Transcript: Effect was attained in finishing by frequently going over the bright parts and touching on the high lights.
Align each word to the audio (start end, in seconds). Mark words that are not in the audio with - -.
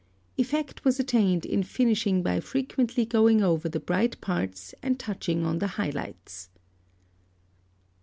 Effect 0.35 0.83
was 0.83 0.99
attained 0.99 1.45
in 1.45 1.61
finishing 1.61 2.23
by 2.23 2.39
frequently 2.39 3.05
going 3.05 3.43
over 3.43 3.69
the 3.69 3.79
bright 3.79 4.19
parts 4.19 4.73
and 4.81 4.97
touching 4.99 5.45
on 5.45 5.59
the 5.59 5.67
high 5.77 5.91
lights. 5.91 6.49